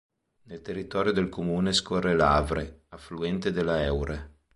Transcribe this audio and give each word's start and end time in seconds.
Nel 0.45 0.63
territorio 0.63 1.11
del 1.11 1.29
comune 1.29 1.73
scorre 1.73 2.15
l'Avre, 2.15 2.85
affluente 2.89 3.51
della 3.51 3.83
Eure. 3.83 4.31